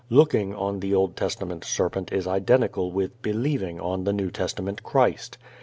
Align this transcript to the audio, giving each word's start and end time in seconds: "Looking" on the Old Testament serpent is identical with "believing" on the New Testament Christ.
"Looking" 0.09 0.55
on 0.55 0.79
the 0.79 0.95
Old 0.95 1.15
Testament 1.15 1.63
serpent 1.63 2.11
is 2.11 2.25
identical 2.25 2.91
with 2.91 3.21
"believing" 3.21 3.79
on 3.79 4.03
the 4.03 4.13
New 4.13 4.31
Testament 4.31 4.81
Christ. 4.81 5.37